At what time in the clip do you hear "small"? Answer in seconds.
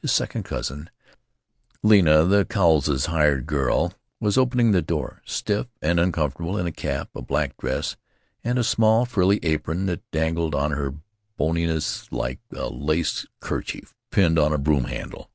8.64-9.04